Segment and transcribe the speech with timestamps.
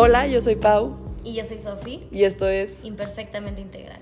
[0.00, 0.96] Hola, yo soy Pau.
[1.24, 2.04] Y yo soy Sofi.
[2.12, 3.98] Y esto es Imperfectamente Integral.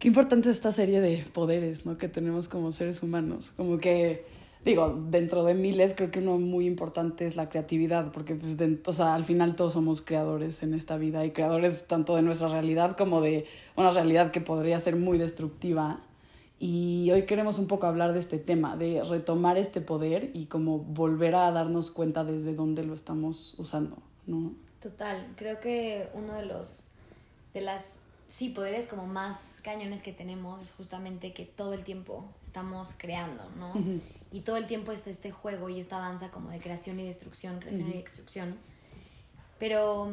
[0.00, 1.98] Qué importante es esta serie de poderes, ¿no?
[1.98, 3.52] Que tenemos como seres humanos.
[3.56, 4.24] Como que,
[4.64, 8.92] digo, dentro de miles creo que uno muy importante es la creatividad, porque pues, o
[8.92, 12.96] sea, al final todos somos creadores en esta vida y creadores tanto de nuestra realidad
[12.96, 13.46] como de
[13.76, 16.00] una realidad que podría ser muy destructiva
[16.58, 20.78] y hoy queremos un poco hablar de este tema, de retomar este poder y como
[20.78, 24.52] volver a darnos cuenta desde dónde lo estamos usando, ¿no?
[24.80, 26.84] Total, creo que uno de los,
[27.54, 32.24] de las, sí, poderes como más cañones que tenemos es justamente que todo el tiempo
[32.42, 33.72] estamos creando, ¿no?
[34.30, 37.58] Y todo el tiempo está este juego y esta danza como de creación y destrucción,
[37.58, 38.56] creación y destrucción.
[39.58, 40.12] Pero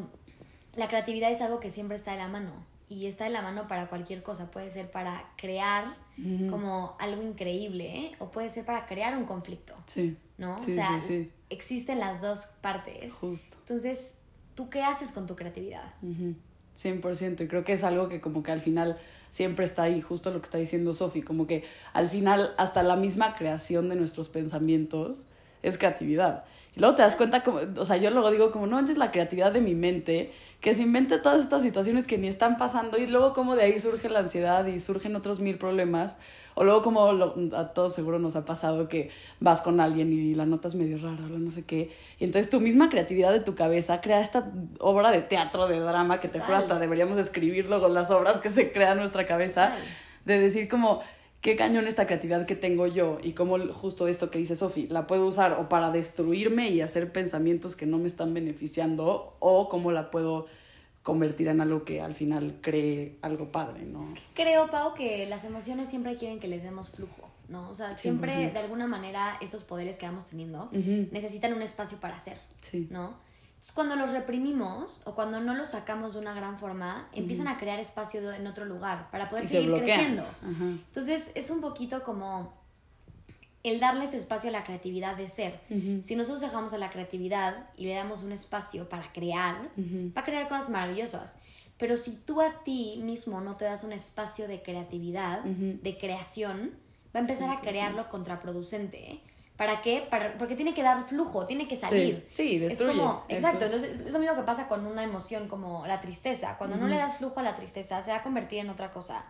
[0.75, 3.69] la creatividad es algo que siempre está de la mano y está de la mano
[3.69, 4.51] para cualquier cosa.
[4.51, 5.95] Puede ser para crear
[6.49, 8.11] como algo increíble, ¿eh?
[8.19, 9.73] o puede ser para crear un conflicto.
[9.85, 10.17] Sí.
[10.37, 10.59] ¿No?
[10.59, 11.31] Sí, o sea, sí, sí.
[11.49, 13.13] existen las dos partes.
[13.13, 13.55] Justo.
[13.59, 14.15] Entonces,
[14.55, 15.93] ¿tú qué haces con tu creatividad?
[16.03, 17.45] 100%.
[17.45, 20.41] Y creo que es algo que como que al final siempre está ahí, justo lo
[20.41, 25.27] que está diciendo Sofi, como que al final hasta la misma creación de nuestros pensamientos
[25.63, 26.43] es creatividad.
[26.75, 29.11] Y luego te das cuenta, como, o sea, yo luego digo como, no es la
[29.11, 30.31] creatividad de mi mente,
[30.61, 33.77] que se invente todas estas situaciones que ni están pasando y luego como de ahí
[33.77, 36.15] surge la ansiedad y surgen otros mil problemas.
[36.53, 37.01] O luego como
[37.55, 41.25] a todos seguro nos ha pasado que vas con alguien y la notas medio rara
[41.25, 41.91] o no sé qué.
[42.19, 46.19] Y entonces tu misma creatividad de tu cabeza crea esta obra de teatro, de drama,
[46.19, 49.73] que te juro hasta deberíamos escribir luego las obras que se crean en nuestra cabeza.
[50.25, 51.01] De decir como
[51.41, 55.07] qué cañón esta creatividad que tengo yo y cómo justo esto que dice Sofi, la
[55.07, 59.91] puedo usar o para destruirme y hacer pensamientos que no me están beneficiando o cómo
[59.91, 60.47] la puedo
[61.03, 64.01] convertir en algo que al final cree algo padre, ¿no?
[64.35, 67.69] creo, Pau, que las emociones siempre quieren que les demos flujo, ¿no?
[67.71, 72.17] O sea, siempre de alguna manera estos poderes que vamos teniendo necesitan un espacio para
[72.17, 72.87] hacer, sí.
[72.91, 73.15] ¿no?
[73.73, 77.79] Cuando los reprimimos o cuando no los sacamos de una gran forma, empiezan a crear
[77.79, 80.25] espacio en otro lugar para poder seguir creciendo.
[80.41, 82.59] Entonces, es un poquito como
[83.63, 85.61] el darle este espacio a la creatividad de ser.
[86.01, 90.25] Si nosotros dejamos a la creatividad y le damos un espacio para crear, va a
[90.25, 91.37] crear cosas maravillosas.
[91.77, 96.71] Pero si tú a ti mismo no te das un espacio de creatividad, de creación,
[97.15, 99.21] va a empezar a crearlo contraproducente
[99.57, 100.07] ¿Para qué?
[100.09, 102.27] Para, porque tiene que dar flujo, tiene que salir.
[102.31, 102.93] Sí, destruye.
[102.93, 106.57] Es como, exacto, entonces es lo mismo que pasa con una emoción como la tristeza.
[106.57, 109.23] Cuando no le das flujo a la tristeza, se va a convertir en otra cosa.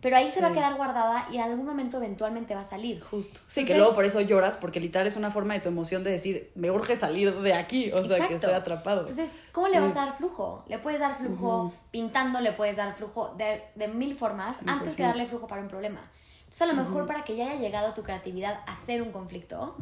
[0.00, 3.02] Pero ahí se va a quedar guardada y en algún momento eventualmente va a salir.
[3.02, 3.40] Justo.
[3.46, 6.10] Sí, que luego por eso lloras, porque literal es una forma de tu emoción de
[6.10, 9.00] decir, me urge salir de aquí, o sea, que estoy atrapado.
[9.00, 10.64] Entonces, ¿cómo le vas a dar flujo?
[10.68, 15.02] Le puedes dar flujo pintando, le puedes dar flujo de, de mil formas antes que
[15.02, 16.08] darle flujo para un problema.
[16.56, 19.76] Entonces, a lo mejor para que ya haya llegado tu creatividad a ser un conflicto,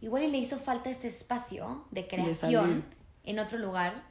[0.00, 2.82] igual y le hizo falta este espacio de creación
[3.24, 4.04] en otro lugar.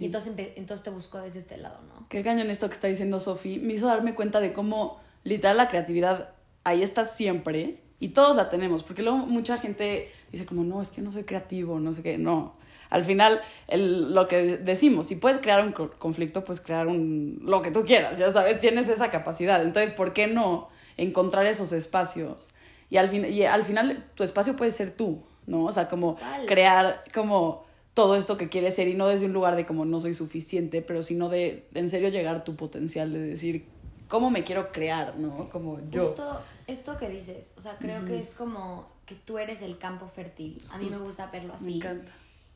[0.00, 2.08] Y entonces, entonces te buscó desde este lado, ¿no?
[2.08, 3.60] Qué cañón esto que está diciendo Sofi.
[3.60, 6.30] Me hizo darme cuenta de cómo literal la creatividad
[6.64, 8.82] ahí está siempre y todos la tenemos.
[8.82, 12.18] Porque luego mucha gente dice como, no, es que no soy creativo, no sé qué.
[12.18, 12.54] No,
[12.90, 17.62] al final, el, lo que decimos, si puedes crear un conflicto, puedes crear un, lo
[17.62, 19.62] que tú quieras, ya sabes, tienes esa capacidad.
[19.62, 22.50] Entonces, ¿por qué no encontrar esos espacios.
[22.88, 25.64] Y al, fin, y al final tu espacio puede ser tú, ¿no?
[25.64, 27.64] O sea, como crear como
[27.94, 30.82] todo esto que quieres ser y no desde un lugar de como no soy suficiente,
[30.82, 33.66] pero sino de en serio llegar a tu potencial de decir
[34.08, 35.48] cómo me quiero crear, ¿no?
[35.50, 36.08] Como yo.
[36.08, 40.08] Justo esto que dices, o sea, creo que es como que tú eres el campo
[40.08, 40.62] fértil.
[40.70, 41.64] A mí me gusta verlo así.
[41.64, 42.12] Me encanta.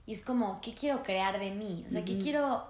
[0.06, 1.84] Y es como, ¿qué quiero crear de mí?
[1.86, 2.64] O sea, ¿qué quiero...?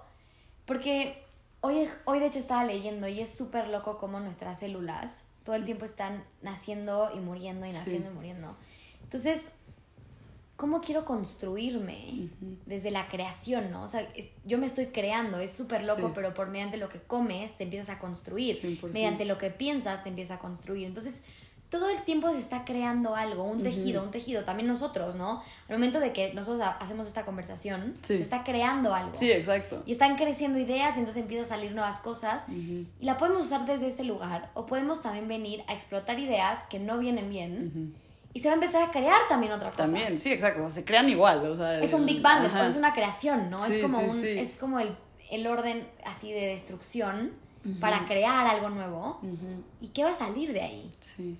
[0.65, 1.23] Porque
[1.61, 5.65] hoy, hoy de hecho estaba leyendo y es súper loco como nuestras células todo el
[5.65, 8.55] tiempo están naciendo y muriendo y naciendo y muriendo.
[9.03, 9.51] Entonces,
[10.55, 12.29] ¿cómo quiero construirme
[12.65, 13.83] desde la creación, no?
[13.83, 14.07] O sea,
[14.45, 17.89] yo me estoy creando, es súper loco, pero por mediante lo que comes te empiezas
[17.95, 20.85] a construir, mediante lo que piensas te empiezas a construir.
[20.85, 21.23] Entonces,
[21.71, 25.41] todo el tiempo se está creando algo, un tejido, un tejido, también nosotros, ¿no?
[25.69, 29.15] Al momento de que nosotros hacemos esta conversación, se está creando algo.
[29.15, 29.81] Sí, exacto.
[29.85, 32.43] Y están creciendo ideas, y entonces empiezan a salir nuevas cosas.
[32.49, 36.77] Y la podemos usar desde este lugar, o podemos también venir a explotar ideas que
[36.77, 37.95] no vienen bien.
[38.33, 39.83] Y se va a empezar a crear también otra cosa.
[39.83, 40.69] También, sí, exacto.
[40.69, 41.45] Se crean igual.
[41.45, 43.65] O sea, es un Big Bang, es una creación, ¿no?
[43.65, 44.93] es como, un, Es como el,
[45.29, 47.31] el, orden así de destrucción
[47.79, 49.21] para crear algo nuevo.
[49.79, 50.91] ¿Y qué va a salir de ahí?
[50.99, 51.37] Sí.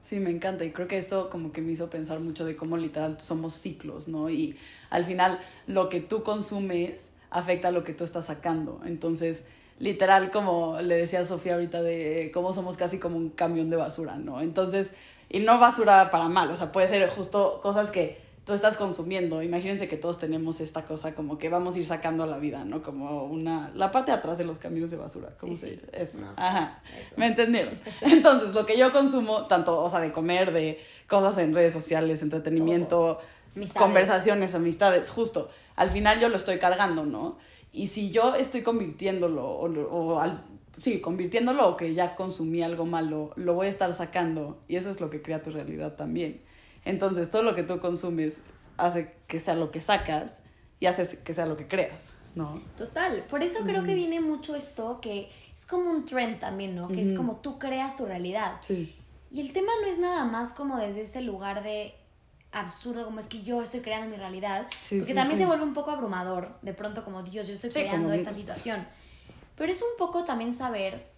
[0.00, 2.76] Sí, me encanta y creo que esto como que me hizo pensar mucho de cómo
[2.78, 4.30] literal somos ciclos, ¿no?
[4.30, 4.56] Y
[4.88, 8.80] al final lo que tú consumes afecta a lo que tú estás sacando.
[8.86, 9.44] Entonces,
[9.78, 14.16] literal como le decía Sofía ahorita de cómo somos casi como un camión de basura,
[14.16, 14.40] ¿no?
[14.40, 14.92] Entonces,
[15.28, 19.42] y no basura para mal, o sea, puede ser justo cosas que tú estás consumiendo,
[19.42, 22.64] imagínense que todos tenemos esta cosa como que vamos a ir sacando a la vida,
[22.64, 22.82] ¿no?
[22.82, 25.86] Como una, la parte de atrás de los caminos de basura, ¿cómo se dice?
[25.92, 26.18] Eso.
[26.36, 26.82] Ajá,
[27.16, 27.78] me entendieron.
[28.00, 32.22] Entonces, lo que yo consumo, tanto, o sea, de comer, de cosas en redes sociales,
[32.22, 33.20] entretenimiento,
[33.74, 37.36] conversaciones, amistades, justo, al final yo lo estoy cargando, ¿no?
[37.72, 40.42] Y si yo estoy convirtiéndolo, o, o al,
[40.76, 44.90] sí, convirtiéndolo o que ya consumí algo malo, lo voy a estar sacando y eso
[44.90, 46.40] es lo que crea tu realidad también.
[46.84, 48.40] Entonces, todo lo que tú consumes
[48.76, 50.42] hace que sea lo que sacas
[50.78, 52.60] y hace que sea lo que creas, ¿no?
[52.78, 56.88] Total, por eso creo que viene mucho esto que es como un trend también, ¿no?
[56.88, 58.56] Que es como tú creas tu realidad.
[58.60, 58.96] Sí.
[59.30, 61.94] Y el tema no es nada más como desde este lugar de
[62.52, 65.74] absurdo, como es que yo estoy creando mi realidad, sí, porque también se vuelve un
[65.74, 68.86] poco abrumador, de pronto como Dios, yo estoy creando esta situación.
[69.56, 71.09] Pero es un poco también saber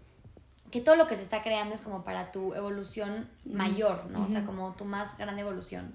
[0.73, 4.25] que todo lo que se está creando es como para tu evolución mayor, ¿no?
[4.25, 5.95] O sea, como tu más grande evolución.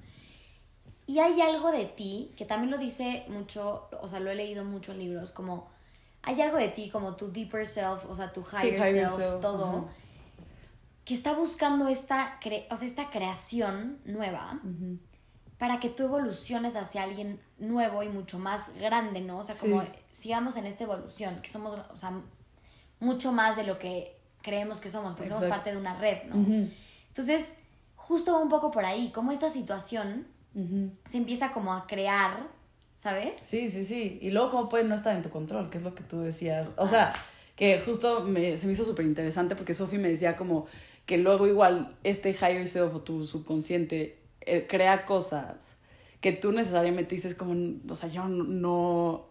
[1.07, 4.63] Y hay algo de ti, que también lo dice mucho, o sea, lo he leído
[4.63, 5.67] mucho en libros, como
[6.21, 9.89] hay algo de ti, como tu deeper self, o sea, tu higher, self, todo,
[11.03, 12.39] que está buscando esta,
[12.69, 14.61] o sea, esta creación nueva
[15.57, 19.39] para que tú evoluciones hacia alguien nuevo y mucho más grande, ¿no?
[19.39, 22.11] O sea, como sigamos en esta evolución, que somos, o sea,
[22.99, 26.35] mucho más de lo que creemos que somos, porque somos parte de una red, ¿no?
[27.07, 27.53] Entonces,
[27.95, 30.27] justo un poco por ahí, como esta situación
[31.05, 32.47] se empieza como a crear,
[33.01, 33.37] ¿sabes?
[33.43, 34.17] Sí, sí, sí.
[34.21, 36.69] Y luego cómo puede no estar en tu control, que es lo que tú decías.
[36.77, 37.13] O sea,
[37.55, 40.67] que justo me, se me hizo súper interesante porque Sophie me decía como
[41.05, 45.73] que luego igual este higher self o tu subconsciente eh, crea cosas
[46.21, 47.55] que tú necesariamente dices como,
[47.89, 49.25] o sea, yo no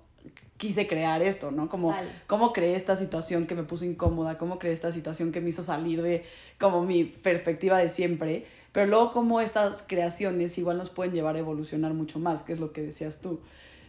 [0.56, 1.68] quise crear esto, ¿no?
[1.68, 1.94] Como
[2.26, 5.62] cómo creé esta situación que me puso incómoda, cómo creé esta situación que me hizo
[5.62, 6.24] salir de
[6.58, 11.40] como mi perspectiva de siempre, pero luego cómo estas creaciones igual nos pueden llevar a
[11.40, 13.40] evolucionar mucho más, que es lo que decías tú.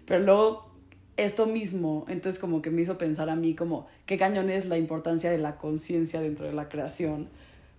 [0.06, 0.69] Pero luego
[1.18, 4.78] esto mismo, entonces como que me hizo pensar a mí como qué cañón es la
[4.78, 7.28] importancia de la conciencia dentro de la creación,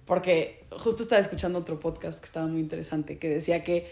[0.06, 3.86] porque justo estaba escuchando otro podcast que estaba muy interesante, que decía que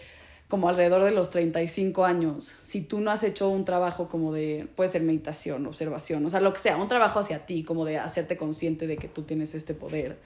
[0.47, 4.67] como alrededor de los 35 años, si tú no has hecho un trabajo como de,
[4.75, 7.97] puede ser meditación, observación, o sea, lo que sea, un trabajo hacia ti, como de
[7.97, 10.17] hacerte consciente de que tú tienes este poder,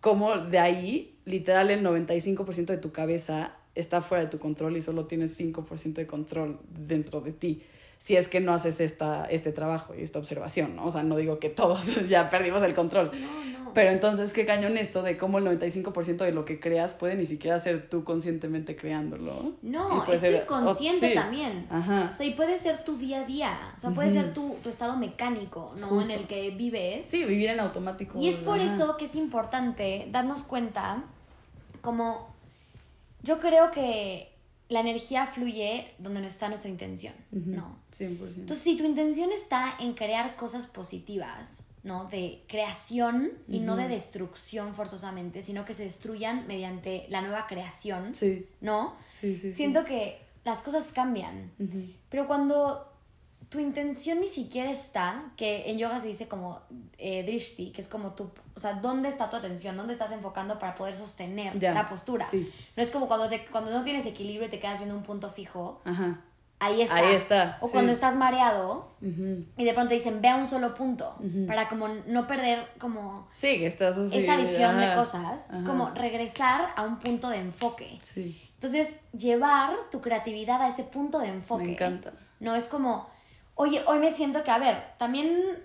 [0.00, 4.80] como de ahí, literal, el 95% de tu cabeza está fuera de tu control y
[4.80, 7.62] solo tienes 5% de control dentro de ti
[7.98, 10.86] si es que no haces esta, este trabajo y esta observación, ¿no?
[10.86, 13.10] O sea, no digo que todos ya perdimos el control.
[13.12, 13.56] No, no.
[13.76, 17.26] Pero entonces, qué cañón esto de cómo el 95% de lo que creas puede ni
[17.26, 19.52] siquiera ser tú conscientemente creándolo.
[19.60, 21.66] No, es ser, inconsciente también.
[21.68, 22.08] Ajá.
[22.10, 23.74] O sea, y puede ser tu día a día.
[23.76, 26.00] O sea, puede ser tu, tu, estado mecánico, ¿no?
[26.00, 27.04] En el que vives.
[27.04, 28.18] Sí, vivir en automático.
[28.18, 31.04] Y es por eso que es importante darnos cuenta
[31.82, 32.34] como
[33.22, 34.32] yo creo que
[34.68, 37.78] la energía fluye donde está nuestra intención, ¿no?
[37.96, 38.36] 100%.
[38.36, 42.06] Entonces, si tu intención está en crear cosas positivas, ¿no?
[42.06, 48.14] De creación y no de destrucción forzosamente, sino que se destruyan mediante la nueva creación,
[48.14, 48.46] sí.
[48.60, 48.96] ¿no?
[49.08, 51.52] Sí, sí, Siento que las cosas cambian.
[52.08, 52.92] Pero cuando
[53.56, 56.60] tu intención ni siquiera está, que en yoga se dice como
[56.98, 59.78] eh, drishti, que es como tu, o sea, ¿dónde está tu atención?
[59.78, 62.26] ¿Dónde estás enfocando para poder sostener la postura?
[62.32, 65.30] No es como cuando, te, cuando no tienes equilibrio y te quedas viendo un punto
[65.30, 65.80] fijo.
[65.86, 66.20] Ajá.
[66.58, 66.96] Ahí está.
[66.96, 67.56] Ahí está.
[67.62, 71.16] O cuando estás mareado y de pronto dicen, ve a un solo punto,
[71.46, 73.26] para como no perder como...
[73.34, 75.48] Sí, que estás Esta visión de cosas.
[75.50, 77.98] Es como regresar a un punto de enfoque.
[78.02, 78.38] Sí.
[78.52, 81.64] Entonces, llevar tu creatividad a ese punto de enfoque.
[81.64, 82.12] Me encanta.
[82.38, 83.06] No es como
[83.56, 85.58] oye, hoy me siento que, a ver, también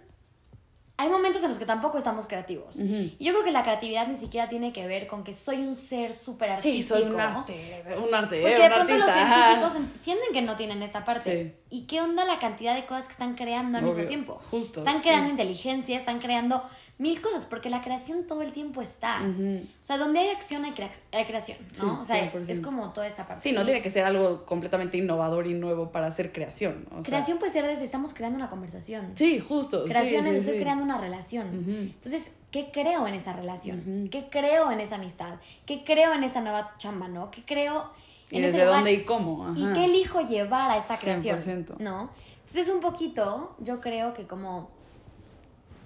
[0.97, 2.77] hay momentos en los que tampoco estamos creativos.
[2.77, 5.75] Y yo creo que la creatividad ni siquiera tiene que ver con que soy un
[5.75, 6.75] ser súper artístico.
[6.75, 10.83] Sí, soy un arte, un arte, Porque de pronto los científicos sienten que no tienen
[10.83, 11.59] esta parte.
[11.69, 14.41] ¿Y qué onda la cantidad de cosas que están creando al mismo tiempo?
[14.51, 14.81] Justo.
[14.81, 16.63] Están creando inteligencia, están creando
[17.01, 19.21] mil cosas, porque la creación todo el tiempo está.
[19.21, 21.99] O sea, donde hay acción hay, creación, ¿no?
[21.99, 23.41] o sea, es como toda esta parte.
[23.41, 26.87] Sí, no tiene que ser algo completamente innovador y nuevo para hacer creación.
[27.03, 29.13] creación puede ser desde estamos creando una conversación.
[29.15, 29.85] Sí, justo.
[29.85, 31.47] Creación es estoy creando una relación.
[31.67, 34.07] Entonces, ¿qué creo en esa relación?
[34.11, 35.39] ¿Qué creo en esa amistad?
[35.65, 37.31] ¿Qué creo en esta nueva chamba, no?
[37.31, 37.89] ¿Qué creo
[38.29, 39.51] en ¿Y desde dónde y cómo?
[39.55, 41.39] ¿Y qué elijo llevar a esta creación?
[41.39, 41.77] 100%.
[41.79, 42.11] ¿No?
[42.47, 44.69] Entonces, un poquito, yo creo que como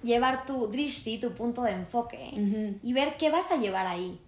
[0.06, 4.22] llevar tu drishti, tu punto de enfoque, y ver qué vas a llevar ahí,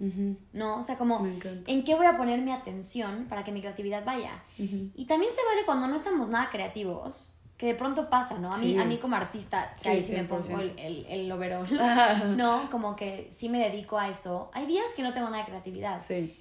[0.54, 0.78] ¿no?
[0.78, 4.44] O sea, como en qué voy a poner mi atención para que mi creatividad vaya.
[4.58, 8.52] Y también se vale cuando no estamos nada creativos, que de pronto pasa, ¿no?
[8.52, 11.68] A mí, a mí como artista, que ahí sí me pongo el, el, el overall,
[12.38, 12.70] ¿no?
[12.70, 14.52] Como que sí me dedico a eso.
[14.54, 16.04] Hay días que no tengo nada de creatividad.
[16.04, 16.38] Sí.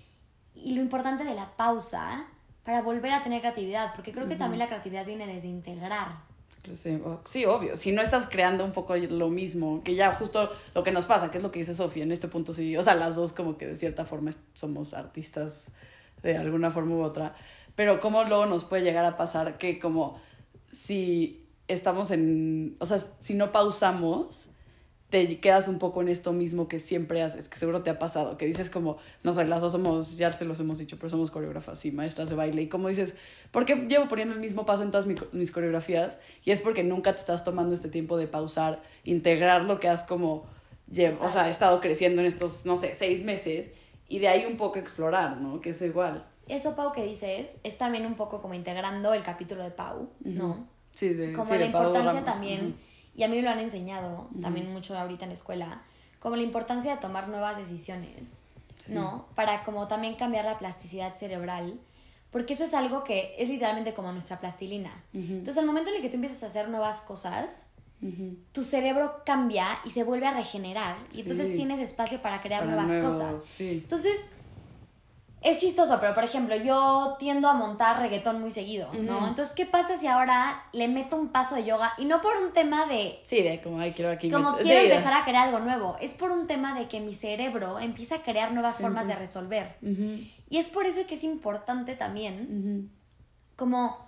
[0.55, 2.27] Y lo importante de la pausa
[2.65, 6.26] para volver a tener creatividad, porque creo que también la creatividad viene desde integrar.
[7.25, 7.77] Sí, obvio.
[7.77, 11.31] Si no estás creando un poco lo mismo, que ya justo lo que nos pasa,
[11.31, 13.57] que es lo que dice Sofía, en este punto sí, o sea, las dos como
[13.57, 15.69] que de cierta forma somos artistas
[16.23, 17.35] de alguna forma u otra,
[17.75, 20.19] pero cómo luego nos puede llegar a pasar que como
[20.71, 24.49] si estamos en, o sea, si no pausamos,
[25.11, 28.37] te quedas un poco en esto mismo que siempre haces, que seguro te ha pasado,
[28.37, 31.31] que dices como, no sé, las dos somos, ya se los hemos dicho, pero somos
[31.31, 33.15] coreógrafas y maestras de baile, y como dices,
[33.53, 36.19] ¿por qué llevo poniendo el mismo paso en todas mis, coreografías?
[36.45, 40.03] Y es porque nunca te estás tomando este tiempo de pausar, integrar lo que has
[40.03, 40.45] como,
[41.21, 43.73] o sea, estado creciendo en estos, no sé, seis meses,
[44.09, 45.61] y de ahí un poco explorar, ¿no?
[45.61, 46.27] Que es igual.
[46.49, 50.67] Eso, Pau, que dices, es también un poco como integrando el capítulo de Pau, ¿no?
[50.95, 52.77] Sí, de, como la importancia también
[53.17, 55.83] y a mí me lo han enseñado también mucho ahorita en la escuela,
[56.21, 58.41] como la importancia de tomar nuevas decisiones,
[58.89, 59.27] ¿no?
[59.35, 61.81] Para como también cambiar la plasticidad cerebral,
[62.31, 64.93] porque eso es algo que es literalmente como nuestra plastilina.
[65.15, 67.71] Entonces, al momento en el que tú empiezas a hacer nuevas cosas,
[68.53, 72.93] tu cerebro cambia y se vuelve a regenerar, y entonces tienes espacio para crear nuevas
[73.03, 73.61] cosas.
[73.61, 74.29] Entonces,
[75.47, 79.29] es chistoso, pero por ejemplo, yo tiendo a montar reggaetón muy seguido, ¿no?
[79.29, 81.93] Entonces, ¿qué pasa si ahora le meto un paso de yoga?
[81.99, 83.21] Y no por un tema de...
[83.23, 84.29] Sí, de como, ay, quiero aquí...
[84.29, 85.97] Como quiero empezar a crear algo nuevo.
[86.01, 89.77] Es por un tema de que mi cerebro empieza a crear nuevas formas de resolver.
[90.51, 92.91] Y es por eso que es importante también,
[93.55, 94.05] como,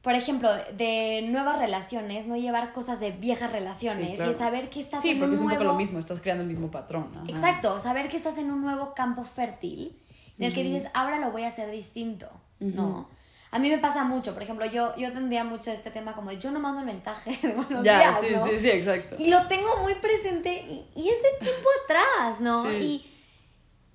[0.00, 5.04] por ejemplo, de nuevas relaciones, no llevar cosas de viejas relaciones y saber que estás
[5.04, 5.20] en un nuevo...
[5.20, 7.10] Sí, porque es un poco lo mismo, estás creando el mismo patrón.
[7.28, 10.00] Exacto, saber que estás en un nuevo campo fértil
[10.38, 12.28] en el que dices, ahora lo voy a hacer distinto,
[12.60, 13.08] ¿no?
[13.50, 16.50] A mí me pasa mucho, por ejemplo, yo, yo tendría mucho este tema como yo
[16.50, 19.14] no mando el mensaje de buenos ya, sí, sí, sí, exacto.
[19.16, 22.72] Y lo tengo muy presente y, y es de tiempo atrás, ¿no?
[22.72, 23.06] Y,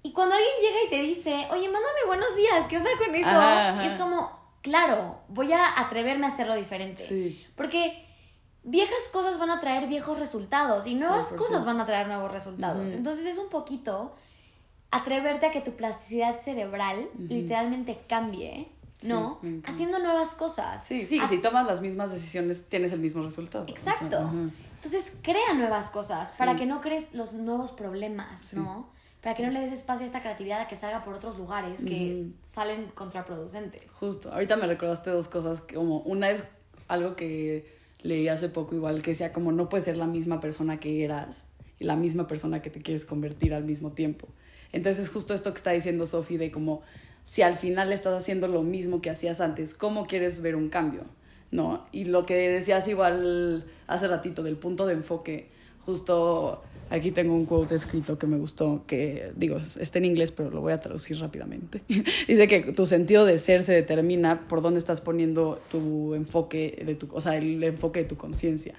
[0.02, 3.82] y cuando alguien llega y te dice, oye, mándame buenos días, ¿qué onda con eso?
[3.82, 4.32] es como,
[4.62, 7.06] claro, voy a atreverme a hacerlo diferente.
[7.06, 7.46] Sí.
[7.56, 8.06] Porque
[8.64, 12.92] viejas cosas van a traer viejos resultados y nuevas cosas van a traer nuevos resultados.
[12.92, 14.16] Entonces es un poquito
[14.92, 18.70] atreverte a que tu plasticidad cerebral literalmente cambie,
[19.04, 19.40] ¿no?
[19.66, 20.84] Haciendo nuevas cosas.
[20.84, 23.66] Sí, sí, si tomas las mismas decisiones tienes el mismo resultado.
[23.68, 24.32] Exacto.
[24.76, 28.90] Entonces crea nuevas cosas para que no crees los nuevos problemas, ¿no?
[29.22, 31.84] Para que no le des espacio a esta creatividad a que salga por otros lugares
[31.84, 33.84] que salen contraproducentes.
[33.92, 34.32] Justo.
[34.32, 36.46] Ahorita me recordaste dos cosas, como una es
[36.88, 40.80] algo que leí hace poco igual, que decía como no puedes ser la misma persona
[40.80, 41.44] que eras
[41.80, 44.30] y la misma persona que te quieres convertir al mismo tiempo.
[44.72, 46.82] Entonces es justo esto que está diciendo Sofi de como
[47.24, 51.02] si al final estás haciendo lo mismo que hacías antes, ¿cómo quieres ver un cambio?
[51.52, 51.86] ¿No?
[51.92, 55.48] Y lo que decías igual hace ratito del punto de enfoque,
[55.86, 60.50] justo aquí tengo un quote escrito que me gustó, que digo, está en inglés, pero
[60.50, 61.84] lo voy a traducir rápidamente.
[62.28, 66.96] Dice que tu sentido de ser se determina por dónde estás poniendo tu enfoque, de
[66.96, 68.76] tu, o sea, el enfoque de tu conciencia.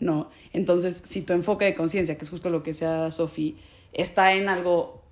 [0.00, 0.30] ¿no?
[0.52, 3.56] Entonces, si tu enfoque de conciencia, que es justo lo que sea Sofi,
[3.92, 5.03] está en algo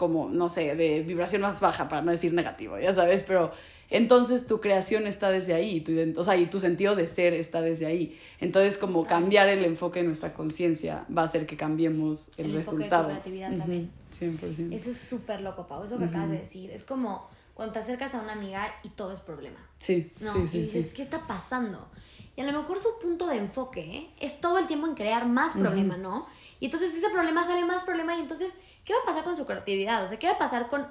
[0.00, 3.52] como, no sé, de vibración más baja, para no decir negativo, ya sabes, pero
[3.90, 7.60] entonces tu creación está desde ahí, tu, o sea, y tu sentido de ser está
[7.60, 8.18] desde ahí.
[8.40, 13.10] Entonces, como cambiar el enfoque de nuestra conciencia va a hacer que cambiemos el, resultado.
[13.10, 13.90] Enfoque de tu creatividad también.
[14.18, 14.72] 100%.
[14.72, 16.70] Eso es súper loco, Pau, eso que acabas de decir.
[16.70, 19.58] Es como cuando te acercas a una amiga y todo es problema.
[19.80, 20.32] Sí, ¿no?
[20.32, 20.56] sí, sí.
[20.56, 21.90] Y dices, ¿qué está pasando?
[22.36, 25.52] Y a lo mejor su punto de enfoque es todo el tiempo en crear más
[25.52, 26.26] problema, ¿no?
[26.58, 29.46] Y entonces ese problema sale más problema y entonces ¿Qué va a pasar con su
[29.46, 30.04] creatividad?
[30.04, 30.86] O sea, ¿qué va a pasar con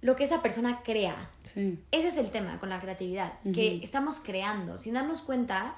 [0.00, 1.16] lo que esa persona crea?
[1.42, 1.82] Sí.
[1.90, 5.74] Ese es el tema con la creatividad, que estamos creando, sin darnos cuenta,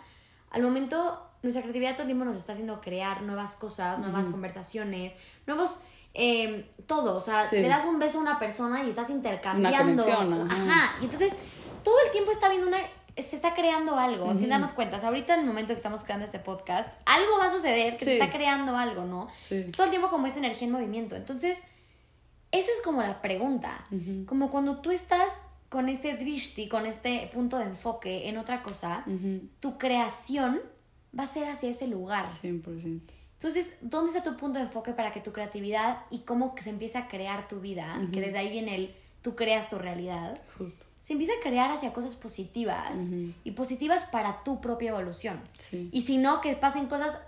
[0.50, 5.14] al momento nuestra creatividad todo el tiempo nos está haciendo crear nuevas cosas, nuevas conversaciones,
[5.46, 5.80] nuevos...
[6.12, 10.04] Eh, todo, o sea, le das un beso a una persona y estás intercambiando.
[10.04, 10.96] Una ajá.
[11.00, 11.36] Y entonces
[11.84, 12.78] todo el tiempo está viendo una
[13.16, 14.96] se está creando algo, sin darnos cuenta.
[14.96, 18.12] ahorita en el momento que estamos creando este podcast, algo va a suceder, que se
[18.14, 19.28] está creando algo, ¿no?
[19.50, 21.16] Es todo el tiempo como esta energía en movimiento.
[21.16, 21.58] Entonces,
[22.52, 23.86] esa es como la pregunta.
[24.26, 29.04] Como cuando tú estás con este drishti, con este punto de enfoque en otra cosa,
[29.60, 30.60] tu creación
[31.18, 32.30] va a ser hacia ese lugar.
[32.30, 33.00] 100%.
[33.34, 36.98] Entonces, ¿dónde está tu punto de enfoque para que tu creatividad y cómo se empiece
[36.98, 37.98] a crear tu vida?
[38.12, 40.40] Que desde ahí viene el tú creas tu realidad.
[40.58, 43.00] Justo se empieza a crear hacia cosas positivas
[43.42, 45.40] y positivas para tu propia evolución.
[45.90, 47.18] Y si no, que pasen cosas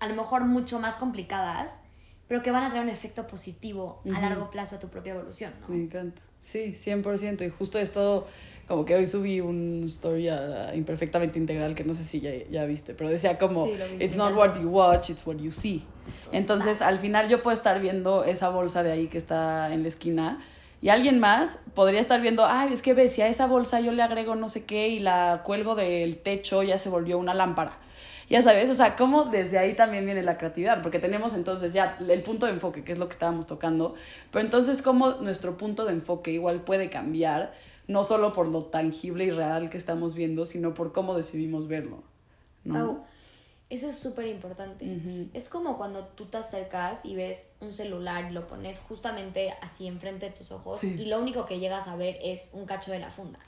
[0.00, 1.78] a lo mejor mucho más complicadas,
[2.28, 5.52] pero que van a traer un efecto positivo a largo plazo a tu propia evolución.
[5.60, 5.74] ¿no?
[5.74, 6.20] Me encanta.
[6.40, 7.46] Sí, 100%.
[7.46, 8.26] Y justo esto,
[8.66, 10.28] como que hoy subí un story
[10.74, 13.68] imperfectamente integral que no sé si ya, ya viste, pero decía como,
[14.00, 15.84] it's not what you watch, it's what you see.
[16.32, 19.88] Entonces, al final yo puedo estar viendo esa bolsa de ahí que está en la
[19.88, 20.40] esquina
[20.82, 23.92] Y alguien más podría estar viendo, ay, es que ves, si a esa bolsa yo
[23.92, 27.78] le agrego no sé qué y la cuelgo del techo, ya se volvió una lámpara.
[28.28, 31.98] Ya sabes, o sea, cómo desde ahí también viene la creatividad, porque tenemos entonces ya
[32.00, 33.94] el punto de enfoque, que es lo que estábamos tocando,
[34.32, 37.54] pero entonces cómo nuestro punto de enfoque igual puede cambiar,
[37.86, 42.02] no solo por lo tangible y real que estamos viendo, sino por cómo decidimos verlo.
[42.64, 43.04] ¿no?
[43.72, 44.86] Eso es súper importante.
[45.32, 49.86] Es como cuando tú te acercas y ves un celular y lo pones justamente así
[49.86, 52.98] enfrente de tus ojos y lo único que llegas a ver es un cacho de
[52.98, 53.38] la funda.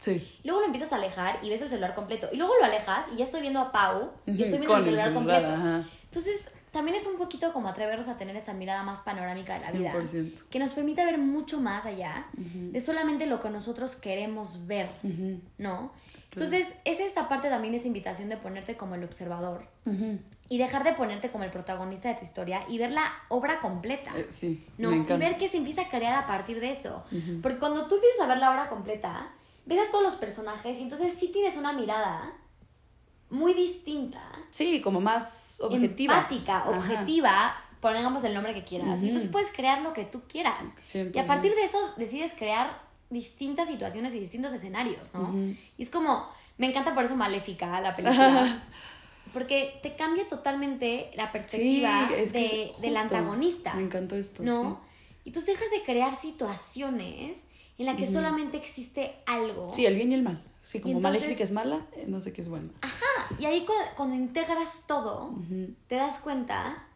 [0.43, 2.31] Luego lo empiezas a alejar y ves el celular completo.
[2.33, 5.13] Y luego lo alejas y ya estoy viendo a Pau y estoy viendo el celular,
[5.13, 5.49] completo.
[6.05, 9.71] Entonces, también es un poquito como atrevernos a tener esta mirada más panorámica de la
[9.71, 9.95] vida.
[10.51, 14.91] Que nos permite ver mucho más allá de solamente lo que nosotros queremos ver,
[15.57, 15.93] ¿no?
[16.33, 19.69] Entonces, es esta parte también, esta invitación de ponerte como el observador
[20.49, 24.11] y dejar de ponerte como el protagonista de tu historia y ver la obra completa.
[24.17, 24.67] Eh, sí.
[24.77, 24.93] ¿no?
[24.93, 27.05] y ver qué se empieza a crear a partir de eso.
[27.41, 29.31] Porque cuando tú empiezas a ver la obra completa,
[29.65, 32.33] ves a todos los personajes y entonces sí tienes una mirada
[33.31, 34.21] muy distinta.
[34.51, 36.15] Sí, como más objetiva.
[36.15, 38.99] Empática, objetiva, pongamos el nombre que quieras.
[39.03, 40.57] Entonces puedes crear lo que tú quieras.
[41.13, 45.35] Y a partir de eso decides crear distintas situaciones y distintos escenarios, ¿no?
[45.77, 46.27] Y es como,
[46.59, 48.63] me encanta por eso Maléfica, la película.
[49.33, 53.75] porque te cambia totalmente la perspectiva de, del antagonista.
[53.75, 54.43] Me encantó esto.
[54.43, 54.81] ¿No?
[55.25, 59.73] Y tú dejas de crear situaciones en las que solamente existe algo.
[59.73, 60.43] Sí, el bien y el mal.
[60.65, 62.71] Sí, como Maléfica es mala, eh, no sé qué es bueno.
[62.81, 63.67] Ajá, y ahí
[63.97, 65.35] cuando, integras todo,
[65.89, 66.89] te das cuenta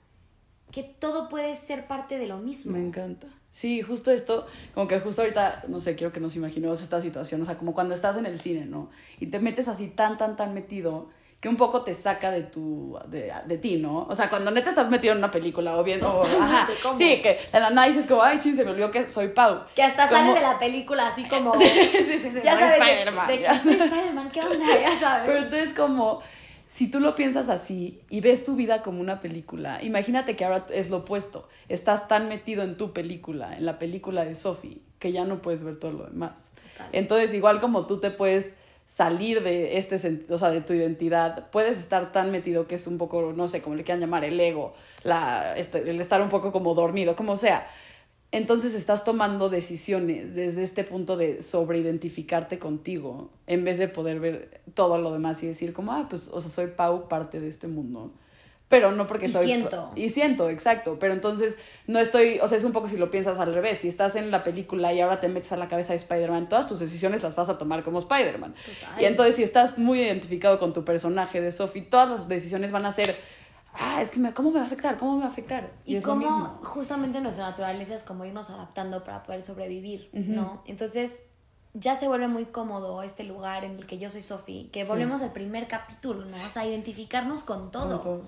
[0.71, 2.73] que todo puede ser parte de lo mismo.
[2.73, 3.29] Me encanta.
[3.51, 7.43] Sí, justo esto, como que justo ahorita, no sé, quiero que nos imaginemos esta situación,
[7.43, 8.89] o sea, como cuando estás en el cine, ¿no?
[9.21, 11.11] Y te metes así tan, tan, tan metido
[11.41, 14.07] que un poco te saca de tu, de, de ti, ¿no?
[14.11, 17.63] O sea, cuando neta estás metido en una película o viendo, ajá, sí, que en
[17.63, 19.61] la nada dices como, ay, ching, se me olvidó que soy Pau.
[19.77, 23.63] Que hasta sale de la película así como, sí, sí, sí, ya sabes, Spider-Man.
[23.63, 24.67] soy Spider-Man, ¿qué onda?
[24.81, 25.27] Ya sabes.
[25.27, 26.23] Pero entonces como
[26.67, 30.67] si tú lo piensas así y ves tu vida como una película, imagínate que ahora
[30.71, 31.49] es lo opuesto.
[31.69, 35.63] Estás tan metido en tu película, en la película de Sophie, que ya no puedes
[35.63, 36.51] ver todo lo demás.
[36.93, 38.53] Entonces, igual como tú te puedes
[38.89, 42.87] salir de este sentido, o sea, de tu identidad, puedes estar tan metido que es
[42.87, 44.73] un poco, no sé, como le quieran llamar, el ego,
[45.05, 47.69] la, este, el estar un poco como dormido, como sea
[48.31, 54.61] entonces estás tomando decisiones desde este punto de sobreidentificarte contigo, en vez de poder ver
[54.75, 57.69] todo lo demás y decir como, ah, pues, o sea, soy Pau, parte de este
[57.69, 58.13] mundo.
[58.69, 59.45] Pero no porque soy...
[59.45, 59.93] Y siento.
[59.97, 60.99] Y siento, exacto.
[60.99, 63.79] Pero entonces no estoy, o sea, es un poco si lo piensas al revés.
[63.79, 66.69] Si estás en la película y ahora te metes a la cabeza de Spider-Man, todas
[66.69, 68.55] tus decisiones las vas a tomar como Spider-Man.
[69.01, 72.85] Y entonces si estás muy identificado con tu personaje de Sophie, todas las decisiones van
[72.85, 73.19] a ser
[73.79, 74.97] ah, es que me, ¿cómo me va a afectar?
[74.99, 75.71] ¿Cómo me va a afectar?
[75.85, 80.63] Y, cómo justamente nuestra naturaleza es como irnos adaptando para poder sobrevivir, ¿no?
[80.67, 81.23] Entonces
[81.75, 85.23] ya se vuelve muy cómodo este lugar en el que yo soy Sophie, que volvemos
[85.23, 86.37] al primer capítulo, ¿no?
[86.37, 88.23] O sea, identificarnos con todo.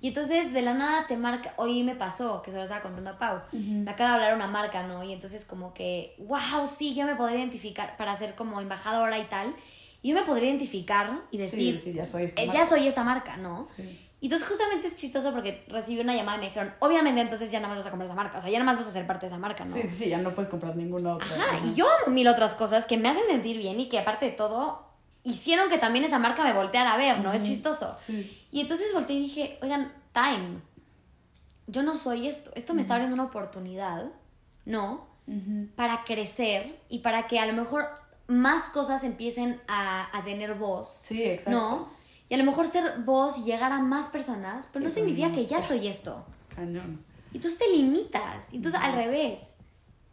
[0.00, 3.10] Y entonces de la nada te marca, hoy me pasó, que se lo estaba contando
[3.10, 5.02] a Pau, me acaba de hablar una marca, ¿no?
[5.02, 9.24] Y entonces como que, wow, sí, yo me podría identificar para ser como embajadora y
[9.24, 9.54] tal.
[10.00, 12.60] Y yo me podría identificar y decir, sí, ya soy esta eh, marca.
[12.60, 13.66] Ya soy esta marca, ¿no?
[13.76, 14.08] Sí.
[14.20, 17.60] Y entonces justamente es chistoso porque recibí una llamada y me dijeron, obviamente entonces ya
[17.60, 19.06] no más vas a comprar esa marca, o sea, ya nada más vas a ser
[19.06, 19.72] parte de esa marca, ¿no?
[19.72, 21.26] Sí, sí, sí, ya no puedes comprar ninguna otra.
[21.26, 24.32] Ajá, y yo mil otras cosas que me hacen sentir bien y que aparte de
[24.32, 24.87] todo
[25.30, 27.32] hicieron que también esa marca me volteara a ver, ¿no?
[27.32, 27.94] Es chistoso.
[27.98, 28.46] Sí.
[28.50, 30.60] Y entonces volteé y dije, oigan, time,
[31.66, 34.06] yo no soy esto, esto me está abriendo una oportunidad,
[34.64, 35.06] ¿no?
[35.76, 37.86] Para crecer y para que a lo mejor
[38.28, 41.00] más cosas empiecen a, a tener voz.
[41.02, 41.50] Sí, exacto.
[41.50, 41.88] ¿No?
[42.30, 45.46] Y a lo mejor ser vos y llegar a más personas, pero no significa que
[45.46, 46.24] ya soy esto.
[46.54, 47.04] Cañón.
[47.32, 48.46] Y entonces te limitas.
[48.52, 49.54] Entonces, al revés.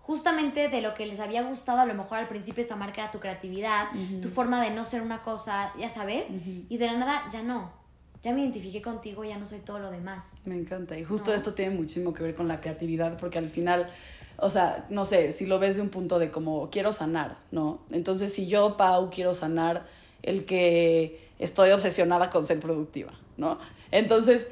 [0.05, 3.11] Justamente de lo que les había gustado, a lo mejor al principio esta marca era
[3.11, 3.87] tu creatividad,
[4.21, 6.27] tu forma de no ser una cosa, ya sabes,
[6.69, 7.73] y de la nada ya no.
[8.21, 10.33] Ya me identifiqué contigo, ya no soy todo lo demás.
[10.45, 10.95] Me encanta.
[10.97, 13.89] Y justo esto tiene muchísimo que ver con la creatividad, porque al final,
[14.37, 17.79] o sea, no sé, si lo ves de un punto de como quiero sanar, ¿no?
[17.89, 19.87] Entonces, si yo, Pau, quiero sanar
[20.21, 23.57] el que estoy obsesionada con ser productiva, ¿no?
[23.89, 24.49] Entonces,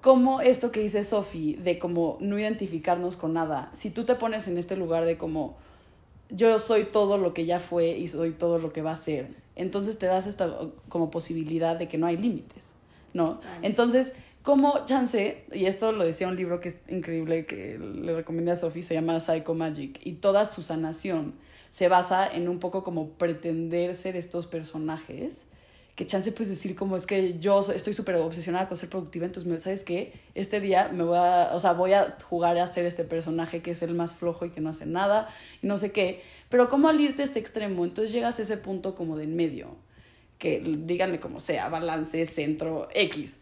[0.00, 4.48] como esto que dice Sofi, de como no identificarnos con nada, si tú te pones
[4.48, 5.56] en este lugar de como
[6.30, 9.28] yo soy todo lo que ya fue y soy todo lo que va a ser,
[9.56, 10.56] entonces te das esta
[10.88, 12.70] como posibilidad de que no hay límites,
[13.12, 13.40] ¿no?
[13.62, 18.52] Entonces, como chance, y esto lo decía un libro que es increíble que le recomendé
[18.52, 21.34] a Sofi, se llama Psycho Magic, y toda su sanación
[21.70, 25.44] se basa en un poco como pretender ser estos personajes
[26.00, 29.62] que chance pues decir como es que yo estoy súper obsesionada con ser productiva, entonces,
[29.62, 30.14] ¿sabes qué?
[30.34, 33.72] Este día me voy a, o sea, voy a jugar a ser este personaje que
[33.72, 35.28] es el más flojo y que no hace nada
[35.62, 37.84] y no sé qué, pero ¿cómo al irte a este extremo?
[37.84, 39.76] Entonces llegas a ese punto como de en medio,
[40.38, 43.36] que díganle como sea, balance, centro, X.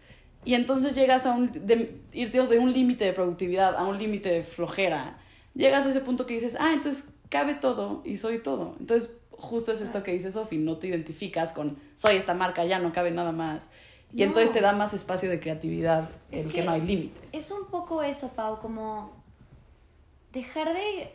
[0.44, 4.30] Y entonces llegas a un, de, irte de un límite de productividad a un límite
[4.30, 5.16] de flojera,
[5.54, 8.74] llegas a ese punto que dices, ah, entonces cabe todo y soy todo.
[8.80, 12.78] Entonces justo es esto que dice Sofi, no te identificas con soy esta marca, ya
[12.78, 13.66] no cabe nada más.
[14.12, 17.30] Y entonces te da más espacio de creatividad es en que, no hay límites.
[17.32, 19.12] Es un poco eso, Pau, como
[20.32, 21.14] dejar de...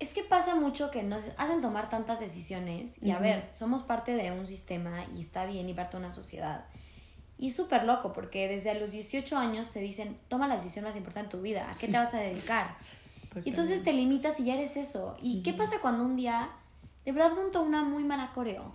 [0.00, 4.14] Es que pasa mucho que nos hacen tomar tantas decisiones y a ver, somos parte
[4.14, 6.66] de un sistema y está bien y parte de una sociedad.
[7.36, 10.96] Y es súper loco porque desde los 18 años te dicen, toma la decisión más
[10.96, 12.76] importante de tu vida, ¿a qué te vas a dedicar?
[13.44, 15.16] Y entonces te limitas y ya eres eso.
[15.22, 16.50] ¿Y qué pasa cuando un día
[17.08, 18.70] de verdad monto una muy mala coreo.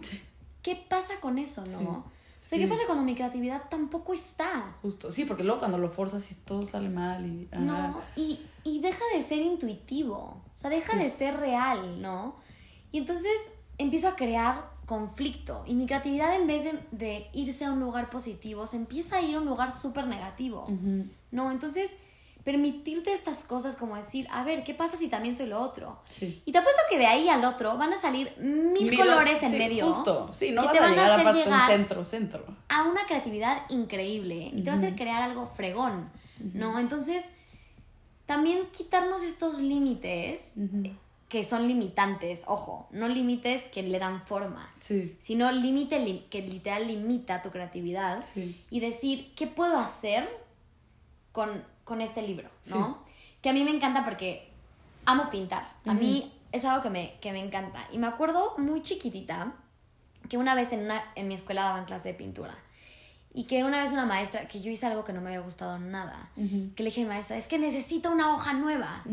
[0.63, 2.11] ¿Qué pasa con eso, no?
[2.49, 4.75] ¿qué pasa cuando mi creatividad tampoco está?
[4.81, 7.47] Justo, sí, porque luego cuando lo forzas y todo sale mal y...
[7.55, 8.39] No, y,
[8.79, 12.35] deja de ser intuitivo, o sea, deja de ser real, ¿no?
[12.91, 17.81] Y entonces empiezo a crear conflicto y mi creatividad en vez de, irse a un
[17.81, 20.67] lugar positivo, se empieza a ir a un lugar súper negativo,
[21.29, 21.51] ¿no?
[21.51, 21.97] Entonces
[22.43, 25.99] permitirte estas cosas como decir, a ver, ¿qué pasa si también soy lo otro?
[26.07, 26.41] Sí.
[26.45, 29.91] Y te apuesto que de ahí al otro van a salir mil, colores en medio.
[29.91, 32.45] Justo, sí, no que te van a, hacer llegar centro, centro.
[32.67, 36.09] A una creatividad increíble y te va a hacer crear algo fregón,
[36.53, 36.79] ¿no?
[36.79, 37.29] Entonces,
[38.25, 40.53] también quitarnos estos límites
[41.29, 45.17] que son limitantes, ojo, no límites que le dan forma, sí.
[45.19, 48.23] sino límite que literal limita tu creatividad
[48.69, 50.29] y decir, ¿qué puedo hacer
[51.31, 53.03] con con este libro, ¿no?
[53.41, 54.49] Que a mí me encanta porque
[55.05, 55.67] amo pintar.
[55.85, 57.85] A mí es algo que me, que me encanta.
[57.91, 59.53] Y me acuerdo muy chiquitita
[60.29, 62.55] que una vez en, una, en mi escuela daban clase de pintura.
[63.33, 65.79] Y que una vez una maestra, que yo hice algo que no me había gustado
[65.79, 69.03] nada, que le dije a mi maestra, es que necesito una hoja nueva.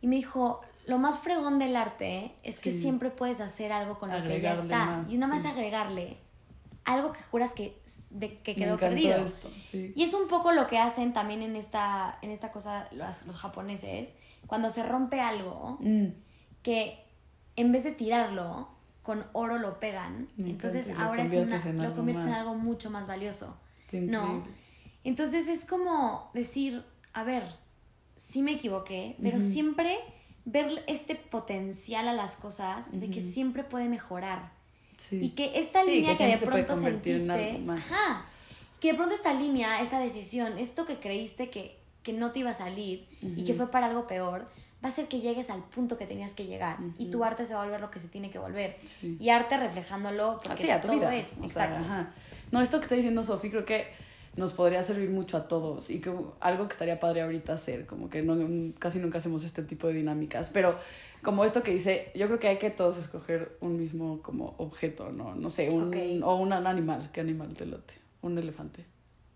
[0.00, 4.10] Y me dijo, lo más fregón del arte es que siempre puedes hacer algo con
[4.10, 5.04] lo que ya está.
[5.08, 6.16] y nada más agregarle
[6.88, 7.78] algo que juras que,
[8.10, 9.24] de, que quedó perdido.
[9.72, 13.36] Y es un poco lo que hacen también en esta, en esta cosa los, los
[13.36, 14.14] japoneses,
[14.46, 16.06] cuando se rompe algo, mm.
[16.62, 17.04] que
[17.56, 18.68] en vez de tirarlo,
[19.02, 20.28] con oro lo pegan.
[20.38, 23.56] entonces ahora es una, lo conviertes en algo mucho más valioso.
[23.92, 24.44] ¿No?
[25.04, 27.42] Entonces es como decir, a ver,
[28.16, 29.98] sí me equivoqué, pero siempre
[30.44, 34.52] ver este potencial a las cosas de que siempre puede mejorar.
[35.10, 38.26] Y que esta línea que, de pronto sentiste, ajá,
[38.80, 42.50] que de pronto esta línea, esta decisión, esto que creíste que, que no te iba
[42.50, 44.48] a salir y que fue para algo peor,
[44.84, 47.54] va a ser que llegues al punto que tenías que llegar y tu arte se
[47.54, 48.76] va a volver lo que se tiene que volver.
[49.02, 51.38] Y arte reflejándolo porque a todo es.
[51.38, 51.84] Exacto.
[52.50, 53.86] No, esto que está diciendo Sofi creo que
[54.36, 58.08] nos podría servir mucho a todos y que algo que estaría padre ahorita hacer, como
[58.08, 60.78] que no, casi nunca hacemos este tipo de dinámicas, pero
[61.22, 65.10] como esto que dice, yo creo que hay que todos escoger un mismo como objeto,
[65.12, 65.34] ¿no?
[65.34, 67.94] No sé, un, o un, animal, ¿qué animal te lote?
[68.22, 68.84] Un elefante.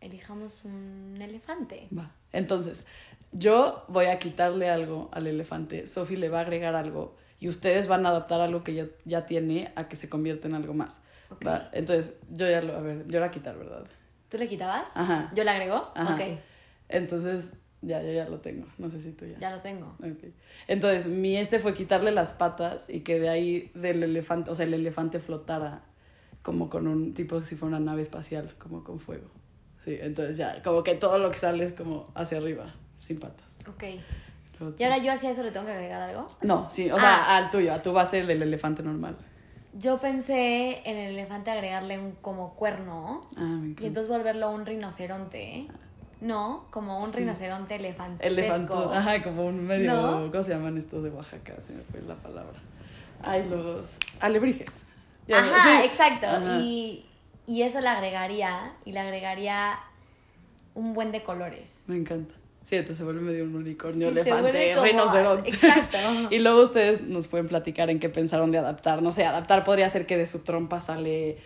[0.00, 1.88] Elijamos un elefante.
[1.96, 2.12] Va.
[2.32, 2.84] Entonces,
[3.32, 7.86] yo voy a quitarle algo al elefante, Sofi le va a agregar algo y ustedes
[7.86, 10.96] van a adaptar algo que ya, ya tiene a que se convierta en algo más.
[11.46, 11.70] ¿va?
[11.72, 13.84] Entonces, yo ya lo, a ver, yo la quitar, ¿verdad?
[14.28, 14.88] ¿Tú le quitabas?
[14.94, 15.30] Ajá.
[15.34, 15.90] ¿Yo le agrego?
[15.94, 16.14] Ajá.
[16.14, 16.38] Ok.
[16.88, 18.66] Entonces, ya, yo ya lo tengo.
[18.78, 19.38] No sé si tú ya.
[19.38, 19.94] Ya lo tengo.
[19.98, 20.32] Okay.
[20.68, 24.64] Entonces, mi este fue quitarle las patas y que de ahí del elefante, o sea,
[24.64, 25.82] el elefante flotara
[26.42, 29.28] como con un tipo si fuera una nave espacial, como con fuego.
[29.84, 33.46] Sí, entonces ya, como que todo lo que sale es como hacia arriba, sin patas.
[33.68, 33.84] Ok.
[34.78, 36.26] ¿Y ahora yo hacia eso le tengo que agregar algo?
[36.40, 37.36] No, sí, o sea, ah.
[37.38, 39.16] al tuyo, a tu base del elefante normal.
[39.74, 45.66] Yo pensé en el elefante agregarle un como cuerno ah, y entonces volverlo un rinoceronte.
[45.68, 45.74] Ah.
[46.22, 48.24] No, como un rinoceronte elefante.
[48.24, 50.30] Elefanto, ajá, como un medio.
[50.30, 51.60] ¿Cómo se llaman estos de Oaxaca?
[51.60, 52.60] Se me fue la palabra.
[53.24, 54.82] Ay, los alebrijes.
[55.32, 56.28] ajá, exacto.
[56.60, 57.04] Y,
[57.48, 59.80] y eso le agregaría, y le agregaría
[60.74, 61.82] un buen de colores.
[61.88, 62.34] Me encanta.
[62.64, 65.50] Sí, entonces se vuelve medio un unicornio, elefante, rinoceronte.
[65.50, 65.98] Exacto.
[66.30, 69.02] y luego ustedes nos pueden platicar en qué pensaron de adaptar.
[69.02, 71.38] No sé, adaptar podría ser que de su trompa sale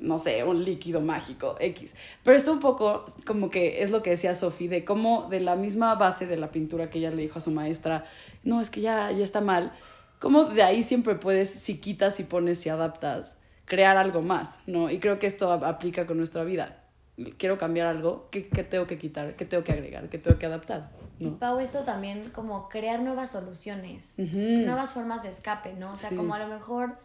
[0.00, 1.94] no sé, un líquido mágico, X.
[2.22, 5.56] Pero esto un poco como que es lo que decía Sofi, de cómo de la
[5.56, 8.04] misma base de la pintura que ella le dijo a su maestra,
[8.42, 9.72] no, es que ya, ya está mal,
[10.18, 14.90] como de ahí siempre puedes, si quitas y pones y adaptas, crear algo más, ¿no?
[14.90, 16.84] Y creo que esto aplica con nuestra vida.
[17.38, 19.36] Quiero cambiar algo, ¿qué, qué tengo que quitar?
[19.36, 20.08] ¿Qué tengo que agregar?
[20.08, 20.90] ¿Qué tengo que adaptar?
[21.18, 25.92] Y Pau, esto también como crear nuevas soluciones, nuevas formas de escape, ¿no?
[25.92, 26.96] O sea, como a lo mejor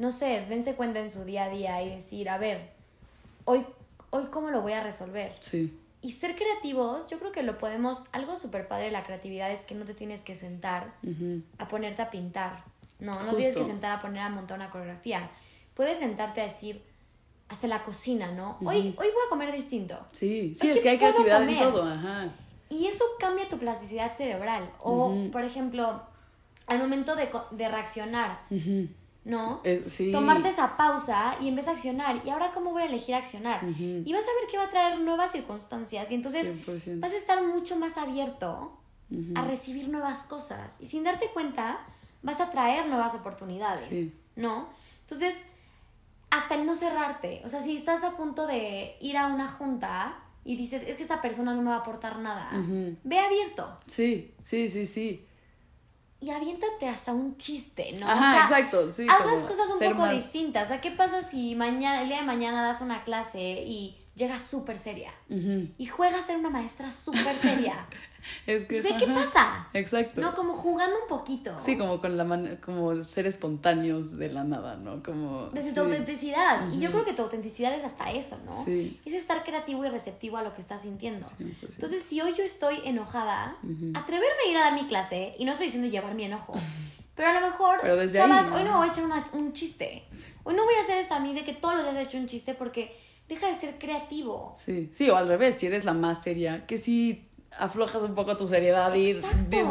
[0.00, 2.70] no sé, dense cuenta en su día a día y decir, a ver,
[3.44, 3.66] hoy,
[4.08, 5.34] hoy cómo lo voy a resolver.
[5.40, 5.78] Sí.
[6.00, 9.62] Y ser creativos, yo creo que lo podemos, algo súper padre de la creatividad es
[9.62, 10.94] que no te tienes que sentar
[11.58, 12.64] a ponerte a pintar,
[12.98, 15.28] no, no tienes que sentar a poner a montar una coreografía.
[15.74, 16.82] Puedes sentarte a decir,
[17.50, 18.56] hasta la cocina, ¿no?
[18.64, 19.98] Hoy, hoy voy a comer distinto.
[20.12, 22.32] Sí, sí, es que hay creatividad en todo, ajá.
[22.70, 24.70] Y eso cambia tu plasticidad cerebral.
[24.78, 26.02] O, por ejemplo,
[26.66, 28.40] al momento de, de reaccionar,
[29.24, 29.60] ¿no?
[29.86, 30.12] sí.
[30.12, 32.22] Tomarte esa pausa y empieza a accionar.
[32.24, 33.62] ¿Y ahora cómo voy a elegir accionar?
[33.64, 36.10] Y vas a ver que va a traer nuevas circunstancias.
[36.10, 36.48] Y entonces
[37.00, 38.76] vas a estar mucho más abierto
[39.34, 40.76] a recibir nuevas cosas.
[40.80, 41.80] Y sin darte cuenta,
[42.22, 44.68] vas a traer nuevas oportunidades, ¿no?
[45.02, 45.44] Entonces,
[46.30, 47.42] hasta el no cerrarte.
[47.44, 51.02] O sea, si estás a punto de ir a una junta y dices, es que
[51.02, 52.50] esta persona no me va a aportar nada,
[53.04, 53.78] ve abierto.
[53.86, 55.26] Sí, sí, sí, sí.
[56.20, 58.06] Y aviéntate hasta un chiste, ¿no?
[58.06, 59.06] Ajá, exacto, sí.
[59.08, 60.64] Haz las cosas un poco distintas.
[60.64, 64.42] O sea, ¿qué pasa si mañana, el día de mañana das una clase y llegas
[64.42, 65.12] súper seria?
[65.28, 67.86] Y juegas a ser una maestra súper seria.
[68.46, 69.66] Es que, ¿Ve qué pasa?
[69.72, 70.20] Exacto.
[70.20, 71.58] No, como jugando un poquito.
[71.58, 75.02] Sí, como con la como ser espontáneos de la nada, ¿no?
[75.02, 76.70] Como desde tu autenticidad.
[76.70, 78.52] Y yo creo que tu autenticidad es hasta eso, ¿no?
[78.52, 79.00] Sí.
[79.06, 81.26] Es estar creativo y receptivo a lo que estás sintiendo.
[81.38, 83.56] Entonces, si hoy yo estoy enojada,
[83.94, 86.52] atreverme a ir a dar mi clase y no estoy diciendo llevar mi enojo.
[87.14, 90.04] Pero a lo mejor, Pero desde hoy no voy a echar un chiste.
[90.42, 92.52] Hoy no voy a hacer esta misa que todos los días he hecho un chiste
[92.54, 92.94] porque
[93.30, 94.52] deja de ser creativo.
[94.56, 97.26] Sí, sí, o al revés, si eres la más seria, que sí
[97.58, 99.14] aflojas un poco tu seriedad y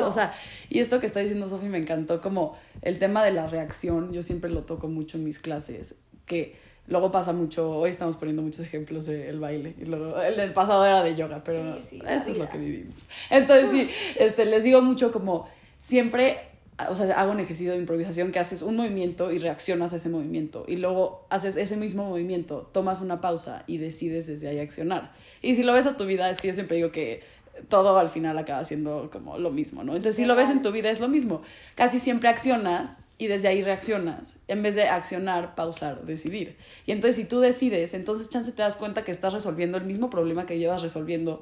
[0.02, 0.34] o sea,
[0.70, 4.24] y esto que está diciendo Sofi me encantó como el tema de la reacción, yo
[4.24, 5.96] siempre lo toco mucho en mis clases,
[6.26, 10.86] que luego pasa mucho, hoy estamos poniendo muchos ejemplos del baile y luego el pasado
[10.86, 13.00] era de yoga, pero eso es lo que vivimos.
[13.30, 16.49] Entonces sí, este les digo mucho como siempre
[16.88, 20.10] o sea, hago un ejercicio de improvisación que haces un movimiento y reaccionas a ese
[20.10, 25.12] movimiento y luego haces ese mismo movimiento, tomas una pausa y decides desde ahí accionar.
[25.42, 27.22] Y si lo ves a tu vida, es que yo siempre digo que
[27.68, 29.96] todo al final acaba siendo como lo mismo, ¿no?
[29.96, 31.42] Entonces, si lo ves en tu vida es lo mismo.
[31.76, 34.36] Casi siempre accionas y desde ahí reaccionas.
[34.48, 36.56] En vez de accionar, pausar, decidir.
[36.86, 40.10] Y entonces, si tú decides, entonces chance te das cuenta que estás resolviendo el mismo
[40.10, 41.42] problema que llevas resolviendo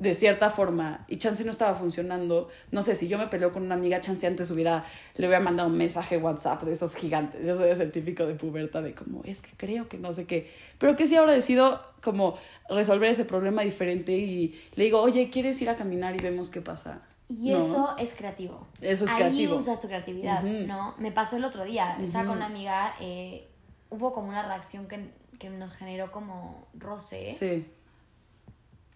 [0.00, 3.64] de cierta forma y chance no estaba funcionando, no sé, si yo me peleo con
[3.64, 7.54] una amiga, chance antes hubiera, le hubiera mandado un mensaje WhatsApp de esos gigantes, yo
[7.54, 10.96] soy ese típico de puberta de como, es que creo que no sé qué, pero
[10.96, 12.38] que si ahora decido como
[12.70, 16.62] resolver ese problema diferente y le digo, oye, ¿quieres ir a caminar y vemos qué
[16.62, 17.02] pasa?
[17.28, 18.66] Y eso es creativo.
[18.80, 20.94] Eso es Ahí usas tu creatividad, ¿no?
[20.98, 23.48] Me pasó el otro día, estaba con una amiga, eh,
[23.90, 27.30] hubo como una reacción que, que nos generó como roce.
[27.30, 27.66] Sí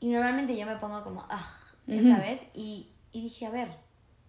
[0.05, 1.51] y normalmente yo me pongo como, ah,
[1.87, 3.71] sabes, y, y dije, a ver,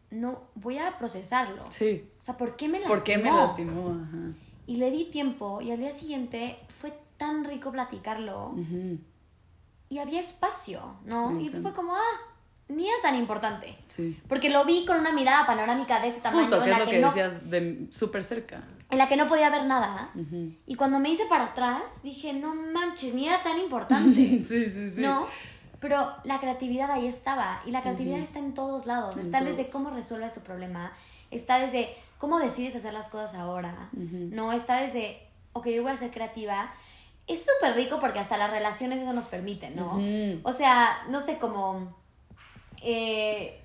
[0.10, 1.66] no, voy a procesarlo.
[1.68, 2.10] Sí.
[2.18, 2.96] O sea, ¿por qué me lastimó?
[2.96, 3.90] ¿Por qué me lastimó?
[3.90, 4.18] Ajá.
[4.68, 8.56] Y le di tiempo y al día siguiente fue tan rico platicarlo
[9.90, 11.38] y había espacio, ¿no?
[11.42, 12.22] y fue como, ah,
[12.70, 13.78] ni era tan importante.
[13.90, 14.18] Sí.
[14.30, 16.44] Porque lo vi con una mirada panorámica de ese tamaño.
[16.44, 18.64] Justo, que es lo que, decías de súper cerca.
[18.90, 20.14] En la que no podía ver nada.
[20.66, 24.16] Y cuando me hice para atrás, dije, no manches, ni era tan importante.
[24.46, 25.02] sí, sí, sí.
[25.02, 25.28] ¿No?
[25.86, 29.18] Pero la creatividad ahí estaba y la creatividad está en todos lados.
[29.18, 30.92] está desde cómo resuelves tu problema,
[31.30, 35.22] está desde cómo decides hacer las cosas ahora, no está desde,
[35.54, 36.74] ok, yo voy a ser creativa.
[37.28, 40.02] Es súper rico porque hasta las relaciones eso nos permite, ¿no?
[40.42, 41.96] O sea, no sé, cómo...
[42.82, 43.62] Eh,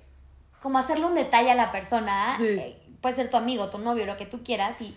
[0.61, 4.15] como hacerle un detalle a la persona, eh, puede ser tu amigo, tu novio, lo
[4.15, 4.95] que tú quieras, y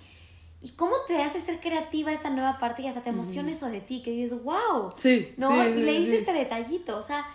[0.64, 3.82] ¿Y cómo te hace ser creativa esta nueva parte y hasta te emociona eso de
[3.82, 4.02] ti?
[4.02, 4.94] Que dices, wow.
[4.96, 5.34] Sí.
[5.36, 5.62] ¿No?
[5.68, 6.96] y le hice este detallito.
[6.96, 7.26] O sea,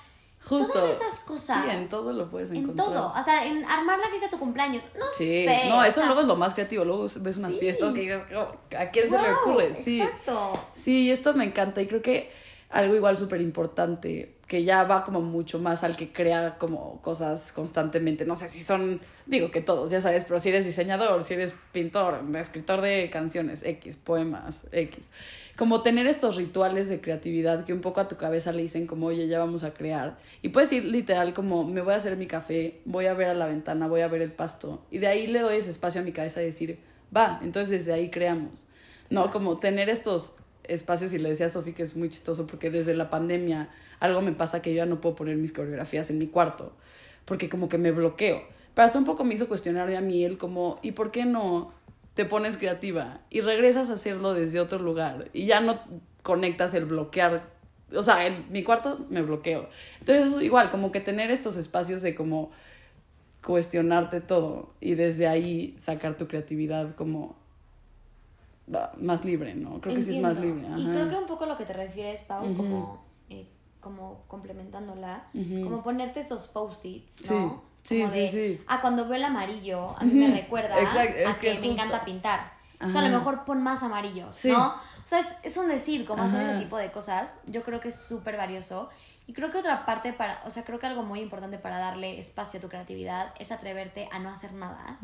[0.46, 0.74] Justo.
[0.74, 1.64] todas esas cosas.
[1.64, 2.88] Sí, en todo lo puedes encontrar.
[2.88, 3.14] En todo.
[3.14, 4.84] Hasta en armar la fiesta de tu cumpleaños.
[4.98, 5.46] No sí.
[5.46, 5.70] sé.
[5.70, 6.84] No, eso luego es lo más creativo.
[6.84, 9.76] Luego ves unas fiestas que dices, oh, ¿a quién se le ocurre?
[9.76, 10.02] Sí.
[10.02, 10.60] Exacto.
[10.74, 11.84] Sí, esto me encanta.
[11.84, 12.32] Y creo que
[12.70, 17.52] algo igual súper importante que ya va como mucho más al que crea como cosas
[17.52, 18.26] constantemente.
[18.26, 21.56] No sé si son, digo que todos, ya sabes, pero si eres diseñador, si eres
[21.72, 25.08] pintor, escritor de canciones, X, poemas, X.
[25.56, 29.08] Como tener estos rituales de creatividad que un poco a tu cabeza le dicen como,
[29.08, 30.18] oye, ya vamos a crear.
[30.42, 33.36] Y puedes ir literal como, me voy a hacer mi café, voy a ver a
[33.36, 34.84] la ventana, voy a ver el pasto.
[34.90, 36.80] Y de ahí le doy ese espacio a mi cabeza de decir,
[37.16, 38.66] va, entonces desde ahí creamos.
[39.12, 40.36] No, como tener estos
[40.70, 44.22] espacios y le decía a Sofi que es muy chistoso porque desde la pandemia algo
[44.22, 46.74] me pasa que yo ya no puedo poner mis coreografías en mi cuarto,
[47.26, 48.44] porque como que me bloqueo.
[48.74, 51.74] Pero hasta un poco me hizo cuestionar a mí él como, ¿y por qué no
[52.14, 55.80] te pones creativa y regresas a hacerlo desde otro lugar y ya no
[56.24, 57.50] conectas el bloquear?
[57.94, 59.68] O sea, en mi cuarto me bloqueo.
[60.00, 62.52] Entonces es igual, como que tener estos espacios de como
[63.44, 67.36] cuestionarte todo y desde ahí sacar tu creatividad como
[68.98, 69.82] más libre, ¿no?
[69.82, 70.68] Creo que sí es más libre.
[70.78, 73.48] Y creo que un poco lo que te refieres, Pau, como, eh,
[73.80, 77.70] como complementándola, como ponerte estos post-its, ¿no?
[77.82, 81.68] Sí, sí, sí, Ah, cuando veo el amarillo, a mí me recuerda a que, me
[81.72, 82.52] encanta pintar.
[82.82, 84.68] O sea, a lo mejor pon más amarillos, ¿no?
[84.68, 87.38] O sea, es, un decir, como hacer ese tipo de cosas.
[87.48, 88.90] Yo creo que es súper valioso.
[89.26, 92.20] Y creo que otra parte para, o sea, creo que algo muy importante para darle
[92.20, 95.00] espacio a tu creatividad es atreverte a no hacer nada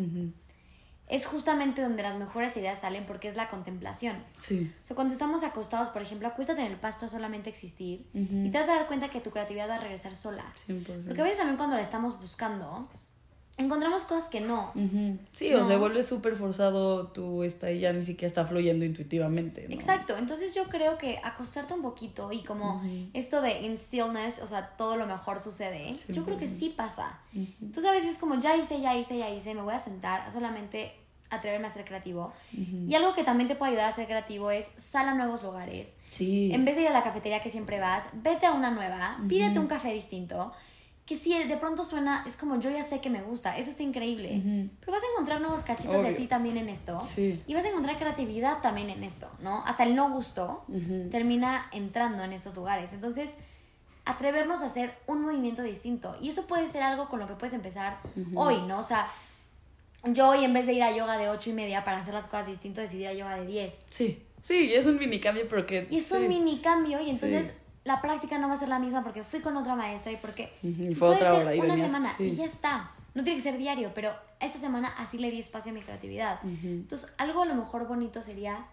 [1.07, 4.23] es justamente donde las mejores ideas salen porque es la contemplación.
[4.39, 4.73] Sí.
[4.81, 8.57] O sea, cuando estamos acostados, por ejemplo, acuéstate en el pasto solamente existir y te
[8.57, 10.45] vas a dar cuenta que tu creatividad va a regresar sola.
[10.67, 11.05] 100%.
[11.05, 12.87] Porque a veces también cuando la estamos buscando,
[13.57, 14.73] encontramos cosas que no.
[15.33, 19.65] Sí, o se vuelve súper forzado, tú está ya ni siquiera está fluyendo intuitivamente.
[19.73, 22.81] Exacto, entonces yo creo que acostarte un poquito y como
[23.13, 27.19] esto de in stillness, o sea, todo lo mejor sucede, yo creo que sí pasa.
[27.33, 30.31] Entonces a veces es como, ya hice, ya hice, ya hice, me voy a sentar,
[30.31, 30.93] solamente
[31.29, 32.33] atreverme a ser creativo.
[32.87, 35.95] Y algo que también te puede ayudar a ser creativo es sal a nuevos lugares.
[36.09, 36.51] Sí.
[36.53, 39.59] En vez de ir a la cafetería que siempre vas, vete a una nueva, pídete
[39.59, 40.53] un café distinto.
[41.05, 43.83] Que si de pronto suena, es como yo ya sé que me gusta, eso está
[43.83, 44.69] increíble.
[44.79, 46.99] Pero vas a encontrar nuevos cachitos de ti también en esto.
[46.99, 47.43] Sí.
[47.45, 49.63] Y vas a encontrar creatividad también en esto, ¿no?
[49.67, 50.65] Hasta el no gusto
[51.11, 52.91] termina entrando en estos lugares.
[52.93, 53.35] Entonces,
[54.05, 56.17] atrevernos a hacer un movimiento distinto.
[56.21, 57.99] Y eso puede ser algo con lo que puedes empezar
[58.33, 58.79] hoy, ¿no?
[58.79, 59.11] O sea,
[60.05, 62.25] yo hoy en vez de ir a yoga de ocho y media para hacer las
[62.25, 63.85] cosas distintas, decidí ir a yoga de 10.
[63.89, 65.87] Sí, sí, es un mini cambio porque...
[65.91, 69.03] Y es un mini cambio y entonces la práctica no va a ser la misma
[69.03, 70.51] porque fui con otra maestra y porque...
[70.61, 71.55] Y fue otra hora.
[71.55, 72.91] Y una semana y ya está.
[73.13, 76.39] No tiene que ser diario, pero esta semana así le di espacio a mi creatividad.
[76.43, 78.65] Entonces, algo a lo mejor bonito sería,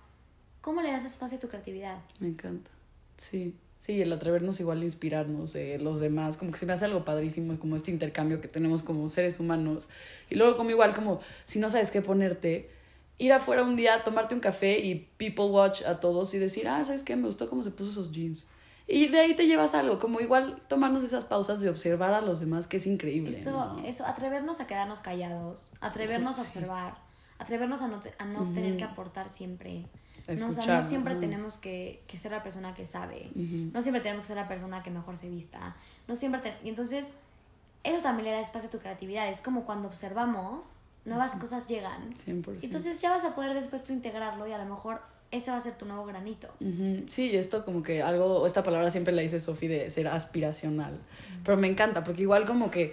[0.60, 1.98] ¿cómo le das espacio a tu creatividad?
[2.18, 2.70] Me encanta.
[3.18, 3.54] Sí.
[3.76, 7.04] Sí, el atrevernos igual a inspirarnos de los demás, como que se me hace algo
[7.04, 9.88] padrísimo, como este intercambio que tenemos como seres humanos.
[10.30, 12.70] Y luego como igual, como si no sabes qué ponerte,
[13.18, 16.84] ir afuera un día, tomarte un café y people watch a todos y decir, ah,
[16.84, 17.16] ¿sabes qué?
[17.16, 18.46] Me gustó cómo se puso esos jeans.
[18.86, 22.40] Y de ahí te llevas algo, como igual tomarnos esas pausas de observar a los
[22.40, 23.30] demás, que es increíble.
[23.36, 26.98] Eso, eso atrevernos a quedarnos callados, atrevernos a observar,
[27.38, 29.86] atrevernos a no, a no tener que aportar siempre.
[30.38, 33.30] No, o sea, no siempre tenemos que, que, ser la persona que sabe.
[33.34, 35.76] No siempre tenemos que ser la persona que mejor se vista.
[36.06, 37.14] No siempre Y entonces,
[37.82, 39.28] eso también le da espacio a tu creatividad.
[39.28, 42.12] Es como cuando observamos, nuevas cosas llegan.
[42.12, 42.62] 100%.
[42.62, 45.60] Entonces ya vas a poder después tú integrarlo y a lo mejor ese va a
[45.60, 46.48] ser tu nuevo granito.
[47.08, 51.00] Sí, esto como que algo, esta palabra siempre la dice Sofi de ser aspiracional.
[51.42, 52.92] Pero me encanta, porque igual como que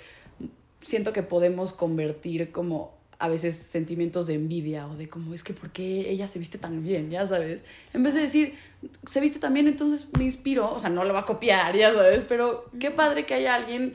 [0.82, 5.54] siento que podemos convertir como a veces sentimientos de envidia o de como es que
[5.54, 7.65] por qué ella se viste tan bien, ya sabes.
[7.93, 8.54] En vez de decir,
[9.06, 11.93] se viste tan bien, entonces me inspiro, o sea, no lo va a copiar, ya
[11.93, 13.93] sabes, pero qué padre que haya alguien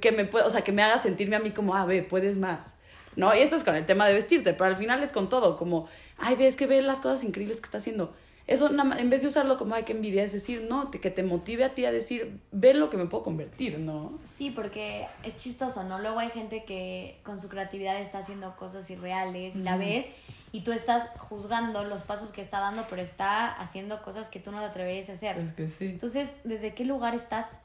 [0.00, 2.38] que me pueda, o sea, que me haga sentirme a mí como, ah, ve, puedes
[2.38, 2.76] más.
[3.16, 3.34] ¿No?
[3.34, 5.86] Y esto es con el tema de vestirte, pero al final es con todo, como,
[6.18, 8.14] ay, ves que ve las cosas increíbles que está haciendo
[8.46, 11.64] eso en vez de usarlo como hay que envidia, es decir, no, que te motive
[11.64, 14.18] a ti a decir, ve lo que me puedo convertir, ¿no?
[14.24, 15.98] Sí, porque es chistoso, ¿no?
[15.98, 20.08] Luego hay gente que con su creatividad está haciendo cosas irreales la ves
[20.52, 24.52] y tú estás juzgando los pasos que está dando, pero está haciendo cosas que tú
[24.52, 25.38] no te atreverías a hacer.
[25.38, 25.86] Es que sí.
[25.86, 27.62] Entonces, ¿desde qué lugar estás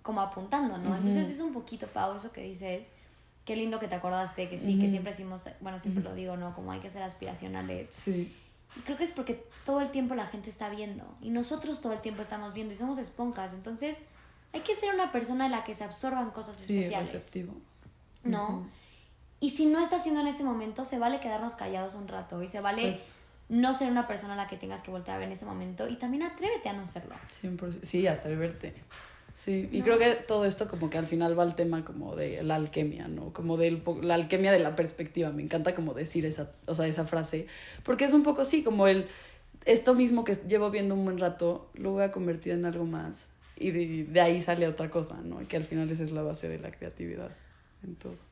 [0.00, 0.96] como apuntando, no?
[0.96, 2.90] Entonces es un poquito, Pau, eso que dices.
[3.44, 6.54] Qué lindo que te acordaste, que sí, que siempre decimos, bueno, siempre lo digo, ¿no?
[6.54, 7.88] Como hay que ser aspiracionales.
[7.88, 8.34] Sí.
[8.76, 11.92] Y creo que es porque todo el tiempo la gente está viendo y nosotros todo
[11.92, 13.52] el tiempo estamos viendo y somos esponjas.
[13.52, 14.02] Entonces
[14.52, 17.12] hay que ser una persona en la que se absorban cosas sí, especiales.
[17.12, 17.54] Receptivo.
[18.24, 18.66] ¿No?
[19.40, 22.48] Y si no está haciendo en ese momento, se vale quedarnos callados un rato y
[22.48, 23.00] se vale
[23.48, 25.88] no ser una persona a la que tengas que voltear a ver en ese momento
[25.88, 27.16] y también atrévete a no serlo.
[27.42, 27.82] 100%.
[27.82, 28.74] Sí, atreverte.
[29.34, 32.42] Sí, y creo que todo esto como que al final va al tema como de
[32.42, 33.32] la alquimia, ¿no?
[33.32, 35.30] Como de la alquimia de la perspectiva.
[35.30, 37.46] Me encanta como decir esa, o sea, esa frase,
[37.82, 39.06] porque es un poco así, como el,
[39.64, 43.30] esto mismo que llevo viendo un buen rato, lo voy a convertir en algo más.
[43.56, 45.40] Y de, de ahí sale otra cosa, ¿no?
[45.40, 47.30] Y que al final esa es la base de la creatividad
[47.84, 48.31] en todo.